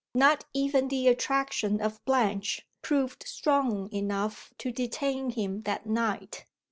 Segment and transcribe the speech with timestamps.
[0.15, 6.43] Not even the attraction of Blanche proved strong enough to detain him that night.